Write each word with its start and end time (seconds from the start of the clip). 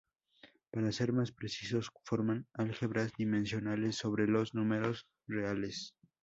Para 0.71 0.91
ser 0.91 1.13
más 1.13 1.31
precisos, 1.31 1.91
forman 2.09 2.47
álgebras 2.63 3.09
n-dimensionales 3.11 3.97
sobre 3.97 4.25
los 4.25 4.55
números 4.55 5.05
reales. 5.27 5.93